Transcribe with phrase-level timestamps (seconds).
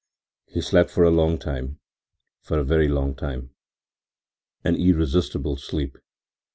[0.47, 1.79] He slept for a long time,
[2.41, 3.51] for a very long time,
[4.63, 5.95] an irresistible sleep.